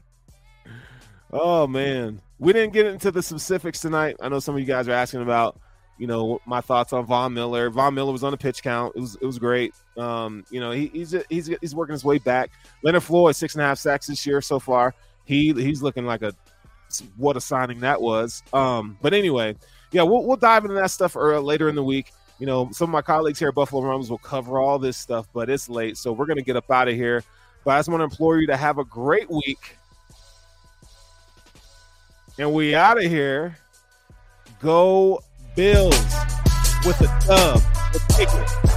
[1.33, 4.16] oh man, we didn't get into the specifics tonight.
[4.20, 5.59] I know some of you guys are asking about,
[5.99, 7.70] you know, my thoughts on Von Miller.
[7.70, 8.95] Von Miller was on the pitch count.
[8.97, 9.74] It was it was great.
[9.97, 12.51] Um, you know, he, he's he's he's working his way back.
[12.83, 14.95] Leonard Floyd six and a half sacks this year so far.
[15.24, 16.33] He he's looking like a
[17.16, 18.43] what a signing that was.
[18.53, 19.57] Um, but anyway,
[19.91, 22.12] yeah, we'll we'll dive into that stuff later in the week
[22.43, 25.28] you know, some of my colleagues here at Buffalo Rumbles will cover all this stuff,
[25.32, 25.97] but it's late.
[25.97, 27.22] So we're going to get up out of here.
[27.62, 29.76] But I just want to implore you to have a great week.
[32.40, 33.57] And we out of here.
[34.61, 35.22] Go
[35.55, 35.95] Bills
[36.84, 37.62] with a dub.
[38.09, 38.72] Take it.